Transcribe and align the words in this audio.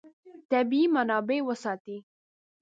طبیعي 0.51 0.85
منابع 0.95 1.37
وساتئ. 1.47 1.97